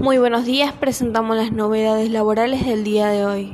Muy 0.00 0.16
buenos 0.18 0.44
días, 0.44 0.72
presentamos 0.74 1.36
las 1.36 1.50
novedades 1.50 2.08
laborales 2.08 2.64
del 2.64 2.84
día 2.84 3.08
de 3.08 3.26
hoy. 3.26 3.50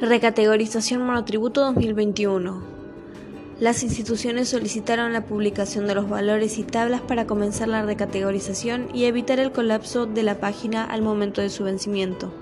Recategorización 0.00 1.06
monotributo 1.06 1.60
2021. 1.60 2.60
Las 3.60 3.84
instituciones 3.84 4.48
solicitaron 4.48 5.12
la 5.12 5.24
publicación 5.24 5.86
de 5.86 5.94
los 5.94 6.08
valores 6.08 6.58
y 6.58 6.64
tablas 6.64 7.00
para 7.00 7.28
comenzar 7.28 7.68
la 7.68 7.84
recategorización 7.84 8.88
y 8.92 9.04
evitar 9.04 9.38
el 9.38 9.52
colapso 9.52 10.04
de 10.04 10.24
la 10.24 10.40
página 10.40 10.84
al 10.84 11.02
momento 11.02 11.42
de 11.42 11.48
su 11.48 11.62
vencimiento. 11.62 12.32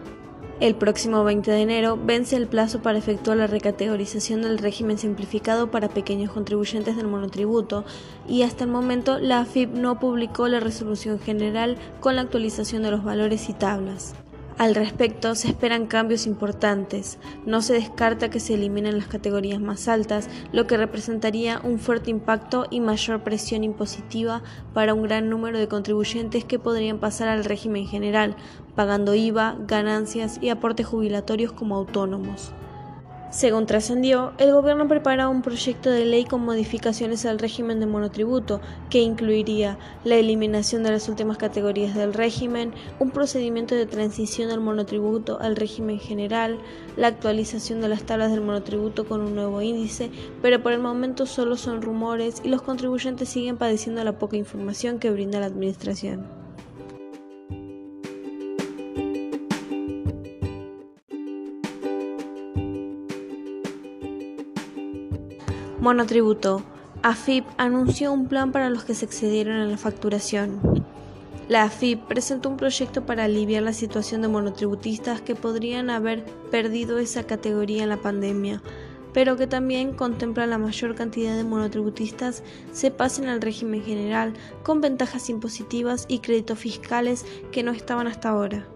El 0.59 0.75
próximo 0.75 1.23
20 1.23 1.51
de 1.51 1.61
enero 1.61 1.99
vence 2.03 2.35
el 2.35 2.47
plazo 2.47 2.81
para 2.81 2.97
efectuar 2.97 3.37
la 3.37 3.47
recategorización 3.47 4.41
del 4.41 4.57
régimen 4.57 4.97
simplificado 4.97 5.71
para 5.71 5.91
pequeños 5.91 6.33
contribuyentes 6.33 6.97
del 6.97 7.09
monotributo 7.09 7.85
y 8.27 8.41
hasta 8.41 8.65
el 8.65 8.71
momento 8.71 9.19
la 9.19 9.41
AFIP 9.41 9.75
no 9.75 9.99
publicó 9.99 10.49
la 10.49 10.61
resolución 10.61 11.21
general 11.21 11.77
con 12.01 12.17
la 12.17 12.23
actualización 12.23 12.85
de 12.85 12.91
los 12.91 13.05
valores 13.05 13.51
y 13.51 13.53
tablas. 13.53 14.15
Al 14.59 14.75
respecto, 14.75 15.35
se 15.35 15.49
esperan 15.49 15.87
cambios 15.87 16.27
importantes. 16.27 17.19
No 17.45 17.61
se 17.61 17.75
descarta 17.75 18.31
que 18.31 18.41
se 18.41 18.55
eliminen 18.55 18.97
las 18.97 19.07
categorías 19.07 19.61
más 19.61 19.87
altas, 19.87 20.31
lo 20.51 20.67
que 20.67 20.79
representaría 20.79 21.61
un 21.63 21.79
fuerte 21.79 22.11
impacto 22.11 22.67
y 22.71 22.81
mayor 22.81 23.23
presión 23.23 23.65
impositiva 23.65 24.43
para 24.73 24.95
un 24.95 25.03
gran 25.03 25.29
número 25.29 25.59
de 25.59 25.69
contribuyentes 25.69 26.47
que 26.47 26.59
podrían 26.59 26.99
pasar 26.99 27.29
al 27.29 27.45
régimen 27.45 27.87
general, 27.87 28.35
pagando 28.75 29.15
IVA, 29.15 29.59
ganancias 29.67 30.39
y 30.41 30.49
aportes 30.49 30.87
jubilatorios 30.87 31.53
como 31.53 31.77
autónomos. 31.77 32.53
Según 33.37 33.67
trascendió, 33.67 34.33
el 34.39 34.51
gobierno 34.51 34.89
prepara 34.89 35.29
un 35.29 35.43
proyecto 35.43 35.91
de 35.91 36.07
ley 36.07 36.25
con 36.25 36.43
modificaciones 36.43 37.27
al 37.27 37.39
régimen 37.39 37.81
de 37.81 37.85
monotributo, 37.85 38.63
que 38.89 39.03
incluiría 39.03 39.79
la 40.05 40.15
eliminación 40.15 40.83
de 40.83 40.93
las 40.93 41.07
últimas 41.11 41.37
categorías 41.37 41.95
del 41.95 42.15
régimen, 42.15 42.73
un 42.99 43.11
procedimiento 43.11 43.75
de 43.75 43.85
transición 43.85 44.49
del 44.49 44.61
monotributo 44.61 45.39
al 45.39 45.55
régimen 45.55 46.01
general, 46.01 46.59
la 46.97 47.09
actualización 47.09 47.83
de 47.83 47.91
las 47.91 48.05
tablas 48.05 48.31
del 48.31 48.41
monotributo 48.41 49.07
con 49.07 49.21
un 49.21 49.35
nuevo 49.35 49.61
índice, 49.61 50.11
pero 50.41 50.63
por 50.63 50.73
el 50.73 50.81
momento 50.81 51.27
solo 51.27 51.59
son 51.59 51.83
rumores 51.83 52.41
y 52.43 52.49
los 52.49 52.63
contribuyentes 52.63 53.29
siguen 53.29 53.59
padeciendo 53.59 54.03
la 54.03 54.19
poca 54.19 54.39
información 54.39 54.99
que 54.99 55.11
brinda 55.11 55.41
la 55.41 55.47
Administración. 55.47 56.46
Monotributo. 65.81 66.63
AFIP 67.03 67.45
anunció 67.59 68.11
un 68.11 68.29
plan 68.29 68.51
para 68.51 68.71
los 68.71 68.85
que 68.85 68.95
se 68.95 69.05
excedieron 69.05 69.57
en 69.57 69.71
la 69.71 69.77
facturación. 69.77 70.59
La 71.51 71.65
AFIP 71.65 72.03
presentó 72.07 72.49
un 72.49 72.57
proyecto 72.57 73.05
para 73.05 73.25
aliviar 73.25 73.63
la 73.63 73.75
situación 73.75 74.23
de 74.23 74.29
monotributistas 74.29 75.21
que 75.21 75.35
podrían 75.35 75.91
haber 75.91 76.25
perdido 76.51 76.99
esa 76.99 77.25
categoría 77.25 77.83
en 77.83 77.91
la 77.91 77.99
pandemia, 77.99 78.63
pero 79.13 79.37
que 79.37 79.47
también 79.47 79.93
contempla 79.93 80.47
la 80.47 80.57
mayor 80.57 80.95
cantidad 80.95 81.37
de 81.37 81.45
monotributistas 81.45 82.43
se 82.73 82.91
pasen 82.91 83.29
al 83.29 83.43
régimen 83.43 83.83
general 83.83 84.33
con 84.63 84.81
ventajas 84.81 85.29
impositivas 85.29 86.07
y 86.09 86.21
créditos 86.21 86.59
fiscales 86.59 87.27
que 87.53 87.63
no 87.63 87.73
estaban 87.73 88.07
hasta 88.07 88.31
ahora. 88.31 88.67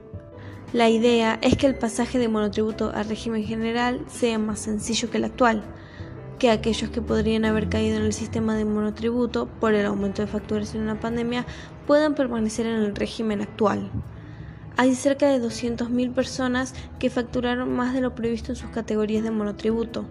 La 0.75 0.91
idea 0.91 1.39
es 1.41 1.57
que 1.57 1.67
el 1.67 1.77
pasaje 1.77 2.19
de 2.19 2.29
monotributo 2.29 2.93
al 2.95 3.09
régimen 3.09 3.43
general 3.43 4.05
sea 4.07 4.39
más 4.39 4.61
sencillo 4.61 5.11
que 5.11 5.17
el 5.17 5.25
actual, 5.25 5.65
que 6.41 6.51
aquellos 6.51 6.91
que 6.91 7.03
podrían 7.03 7.45
haber 7.45 7.69
caído 7.69 7.99
en 7.99 8.03
el 8.03 8.15
sistema 8.15 8.57
de 8.57 8.65
monotributo 8.65 9.47
por 9.61 9.75
el 9.75 9.85
aumento 9.85 10.23
de 10.23 10.27
facturación 10.27 10.83
en 10.83 10.89
la 10.89 10.99
pandemia 10.99 11.47
puedan 11.87 12.15
permanecer 12.15 12.65
en 12.65 12.81
el 12.81 12.97
régimen 12.97 13.43
actual. 13.43 13.91
Hay 14.79 14.95
cerca 14.95 15.29
de 15.29 15.39
200.000 15.39 16.15
personas 16.15 16.75
que 16.99 17.11
facturaron 17.11 17.71
más 17.77 17.93
de 17.93 18.01
lo 18.01 18.15
previsto 18.15 18.53
en 18.53 18.57
sus 18.57 18.71
categorías 18.71 19.23
de 19.23 19.31
monotributo. 19.31 20.07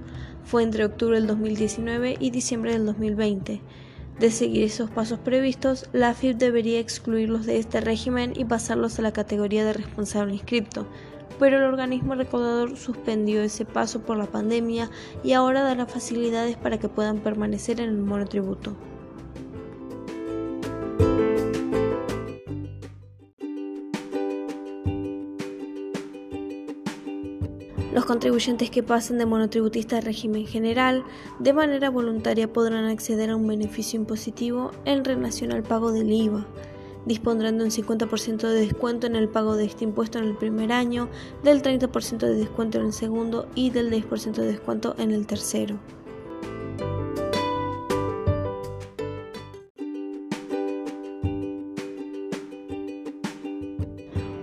Fue 0.46 0.62
entre 0.62 0.86
octubre 0.86 1.18
del 1.18 1.26
2019 1.26 2.18
y 2.20 2.30
diciembre 2.30 2.74
del 2.74 2.86
2020. 2.86 3.62
De 4.20 4.32
seguir 4.32 4.66
esos 4.66 4.92
pasos 4.92 5.18
previstos, 5.18 5.90
la 5.94 6.10
AFIP 6.10 6.38
debería 6.38 6.80
excluirlos 6.80 7.48
de 7.48 7.58
este 7.58 7.82
régimen 7.82 8.34
y 8.36 8.46
pasarlos 8.46 9.00
a 9.00 9.02
la 9.02 9.14
categoría 9.14 9.66
de 9.66 9.74
responsable 9.74 10.34
inscripto, 10.34 10.86
pero 11.38 11.58
el 11.58 11.64
organismo 11.64 12.16
recaudador 12.16 12.78
suspendió 12.78 13.42
ese 13.42 13.66
paso 13.66 14.02
por 14.02 14.18
la 14.18 14.26
pandemia 14.26 14.90
y 15.24 15.34
ahora 15.34 15.64
dará 15.64 15.86
facilidades 15.86 16.58
para 16.58 16.80
que 16.80 16.90
puedan 16.90 17.20
permanecer 17.20 17.80
en 17.80 17.90
el 17.90 17.98
monotributo. 17.98 18.76
Los 27.94 28.06
contribuyentes 28.06 28.70
que 28.70 28.82
pasen 28.82 29.18
de 29.18 29.26
monotributista 29.26 29.98
a 29.98 30.02
régimen 30.02 30.48
general 30.48 31.04
de 31.40 31.54
manera 31.54 31.90
voluntaria 31.90 32.52
podrán 32.52 32.86
acceder 32.86 33.30
a 33.30 33.36
un 33.36 33.48
beneficio 33.48 34.00
impositivo 34.00 34.72
en 34.86 35.04
relación 35.04 35.52
al 35.52 35.64
pago 35.64 35.92
del 35.92 36.12
IVA 36.12 36.46
dispondrán 37.06 37.58
de 37.58 37.66
un 37.66 37.72
50% 37.72 38.48
de 38.48 38.60
descuento 38.60 39.08
en 39.08 39.16
el 39.16 39.30
pago 39.30 39.56
de 39.56 39.66
este 39.66 39.84
impuesto 39.84 40.20
en 40.20 40.26
el 40.26 40.36
primer 40.36 40.72
año, 40.72 41.10
del 41.44 41.62
30% 41.62 42.18
de 42.18 42.36
descuento 42.36 42.80
en 42.80 42.86
el 42.86 42.94
segundo 42.94 43.48
y 43.56 43.70
del 43.70 43.92
10% 43.92 44.34
de 44.34 44.48
descuento 44.48 44.96
en 44.98 45.12
el 45.12 45.28
tercero. 45.28 45.80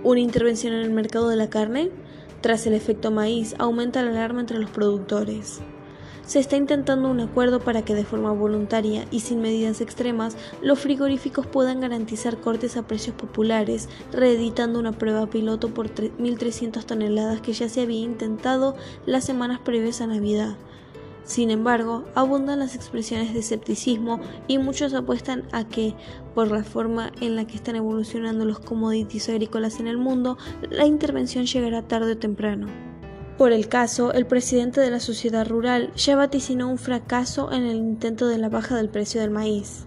Una 0.03 0.21
intervención 0.21 0.73
en 0.73 0.83
el 0.83 0.91
mercado 0.91 1.27
de 1.27 1.35
la 1.35 1.49
carne, 1.49 1.91
tras 2.39 2.65
el 2.65 2.73
efecto 2.73 3.11
maíz, 3.11 3.55
aumenta 3.59 4.01
la 4.03 4.11
alarma 4.11 4.39
entre 4.39 4.57
los 4.57 4.69
productores. 4.69 5.61
Se 6.27 6.39
está 6.39 6.57
intentando 6.57 7.09
un 7.09 7.21
acuerdo 7.21 7.61
para 7.61 7.83
que 7.83 7.95
de 7.95 8.03
forma 8.03 8.33
voluntaria 8.33 9.05
y 9.11 9.21
sin 9.21 9.39
medidas 9.39 9.79
extremas 9.79 10.35
los 10.61 10.77
frigoríficos 10.77 11.47
puedan 11.47 11.79
garantizar 11.79 12.41
cortes 12.41 12.75
a 12.75 12.85
precios 12.85 13.15
populares, 13.15 13.87
reeditando 14.11 14.77
una 14.77 14.91
prueba 14.91 15.25
piloto 15.27 15.73
por 15.73 15.89
1.300 15.89 16.83
toneladas 16.83 17.39
que 17.39 17.53
ya 17.53 17.69
se 17.69 17.79
había 17.79 18.01
intentado 18.01 18.75
las 19.05 19.23
semanas 19.23 19.61
previas 19.61 20.01
a 20.01 20.07
Navidad. 20.07 20.57
Sin 21.23 21.49
embargo, 21.49 22.03
abundan 22.13 22.59
las 22.59 22.75
expresiones 22.75 23.33
de 23.33 23.39
escepticismo 23.39 24.19
y 24.49 24.57
muchos 24.57 24.93
apuestan 24.93 25.47
a 25.53 25.65
que, 25.65 25.95
por 26.35 26.51
la 26.51 26.65
forma 26.65 27.13
en 27.21 27.37
la 27.37 27.47
que 27.47 27.55
están 27.55 27.77
evolucionando 27.77 28.43
los 28.43 28.59
commodities 28.59 29.29
agrícolas 29.29 29.79
en 29.79 29.87
el 29.87 29.97
mundo, 29.97 30.37
la 30.69 30.85
intervención 30.85 31.45
llegará 31.45 31.87
tarde 31.87 32.13
o 32.13 32.17
temprano. 32.17 32.86
Por 33.37 33.51
el 33.51 33.69
caso, 33.69 34.13
el 34.13 34.25
presidente 34.25 34.81
de 34.81 34.89
la 34.89 34.99
sociedad 34.99 35.47
rural 35.47 35.93
ya 35.95 36.15
vaticinó 36.15 36.69
un 36.69 36.79
fracaso 36.79 37.51
en 37.51 37.67
el 37.67 37.75
intento 37.75 38.27
de 38.27 38.39
la 38.39 38.49
baja 38.49 38.75
del 38.75 38.89
precio 38.89 39.21
del 39.21 39.29
maíz. 39.29 39.85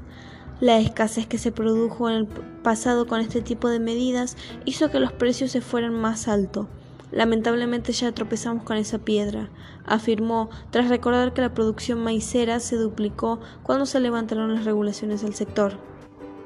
La 0.61 0.79
escasez 0.79 1.27
que 1.27 1.37
se 1.37 1.51
produjo 1.51 2.09
en 2.09 2.15
el 2.15 2.27
pasado 2.27 3.09
con 3.09 3.21
este 3.21 3.43
tipo 3.43 3.69
de 3.69 3.81
medidas 3.81 4.37
hizo 4.67 4.93
que 4.93 5.01
los 5.01 5.13
precios 5.13 5.51
se 5.51 5.63
fueran 5.63 5.95
más 5.95 6.29
alto. 6.29 6.69
Lamentablemente 7.11 7.93
ya 7.93 8.13
tropezamos 8.13 8.63
con 8.63 8.77
esa 8.77 8.99
piedra, 8.99 9.51
afirmó 9.85 10.49
tras 10.71 10.89
recordar 10.89 11.33
que 11.33 11.43
la 11.43 11.53
producción 11.53 12.05
maicera 12.05 12.61
se 12.61 12.77
duplicó 12.77 13.41
cuando 13.65 13.85
se 13.85 13.99
levantaron 13.99 14.55
las 14.55 14.65
regulaciones 14.65 15.23
del 15.23 15.35
sector 15.35 15.90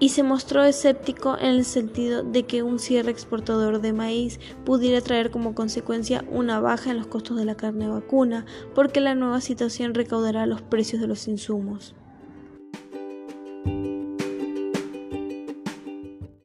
y 0.04 0.10
se 0.10 0.22
mostró 0.22 0.62
escéptico 0.65 1.38
en 1.38 1.47
el 1.47 1.65
sentido 1.65 2.22
de 2.22 2.42
que 2.42 2.62
un 2.62 2.78
cierre 2.78 3.10
exportador 3.10 3.81
de 3.81 3.94
maíz 3.94 4.38
pudiera 4.66 5.00
traer 5.00 5.31
como 5.31 5.54
consecuencia 5.54 6.26
una 6.31 6.60
baja 6.60 6.91
en 6.91 6.99
los 6.99 7.06
costos 7.06 7.38
de 7.38 7.46
la 7.46 7.55
carne 7.55 7.88
vacuna, 7.88 8.44
porque 8.75 9.00
la 9.00 9.14
nueva 9.14 9.40
situación 9.40 9.94
recaudará 9.94 10.44
los 10.44 10.61
precios 10.61 11.00
de 11.00 11.08
los 11.08 11.26
insumos. 11.26 11.94